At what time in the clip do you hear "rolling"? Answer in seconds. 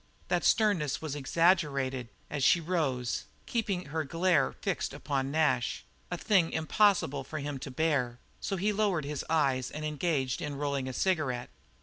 10.55-10.87